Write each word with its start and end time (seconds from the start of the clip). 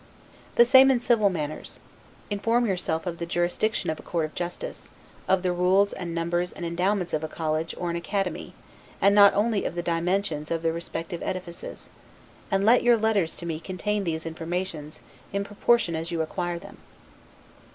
The 0.55 0.65
same 0.65 0.89
in 0.89 0.99
civil 0.99 1.29
matters: 1.29 1.77
inform 2.31 2.65
yourself 2.65 3.05
of 3.05 3.19
the 3.19 3.27
jurisdiction 3.27 3.91
of 3.91 3.99
a 3.99 4.01
court 4.01 4.25
of 4.25 4.33
justice; 4.33 4.89
of 5.27 5.43
the 5.43 5.51
rules 5.51 5.93
and 5.93 6.15
numbers 6.15 6.51
and 6.51 6.65
endowments 6.65 7.13
of 7.13 7.23
a 7.23 7.27
college, 7.27 7.75
or 7.77 7.91
an 7.91 7.95
academy, 7.95 8.55
and 8.99 9.13
not 9.13 9.31
only 9.35 9.63
of 9.63 9.75
the 9.75 9.83
dimensions 9.83 10.49
of 10.49 10.63
the 10.63 10.73
respective 10.73 11.21
edifices; 11.21 11.89
and 12.49 12.65
let 12.65 12.81
your 12.81 12.97
letters 12.97 13.37
to 13.37 13.45
me 13.45 13.59
contain 13.59 14.03
these 14.03 14.25
informations, 14.25 15.01
in 15.33 15.43
proportion 15.43 15.95
as 15.95 16.09
you 16.09 16.23
acquire 16.23 16.57
them. 16.57 16.77